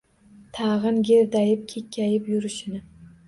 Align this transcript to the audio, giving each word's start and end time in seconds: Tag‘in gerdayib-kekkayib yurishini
Tag‘in 0.57 0.97
gerdayib-kekkayib 1.09 2.27
yurishini 2.35 2.81